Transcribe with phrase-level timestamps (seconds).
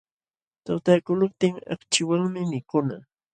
[0.63, 2.95] Tutaykuqluptin akchiwanmi mikuna.